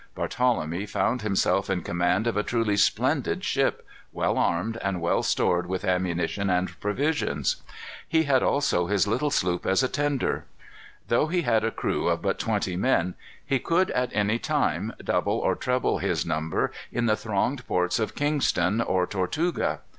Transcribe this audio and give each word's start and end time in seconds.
Barthelemy 0.15 0.87
found 0.89 1.21
himself 1.21 1.69
in 1.69 1.83
command 1.83 2.25
of 2.25 2.35
a 2.35 2.41
truly 2.41 2.75
splendid 2.75 3.43
ship, 3.43 3.85
well 4.11 4.35
armed, 4.39 4.77
and 4.77 4.99
well 4.99 5.21
stored 5.21 5.67
with 5.67 5.85
ammunition 5.85 6.49
and 6.49 6.79
provisions. 6.79 7.57
He 8.07 8.23
had 8.23 8.41
also 8.41 8.87
his 8.87 9.05
little 9.05 9.29
sloop 9.29 9.63
as 9.63 9.83
a 9.83 9.87
tender. 9.87 10.45
Though 11.09 11.27
he 11.27 11.43
had 11.43 11.63
a 11.63 11.69
crew 11.69 12.07
of 12.07 12.23
but 12.23 12.39
twenty 12.39 12.75
men, 12.75 13.13
he 13.45 13.59
could 13.59 13.91
at 13.91 14.09
any 14.11 14.39
time 14.39 14.91
double 15.03 15.37
or 15.37 15.55
treble 15.55 15.99
his 15.99 16.25
number 16.25 16.71
in 16.91 17.05
the 17.05 17.15
thronged 17.15 17.67
ports 17.67 17.99
of 17.99 18.15
Kingston 18.15 18.81
or 18.81 19.05
Tortuga. 19.05 19.81